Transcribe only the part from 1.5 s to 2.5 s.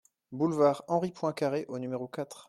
au numéro quatre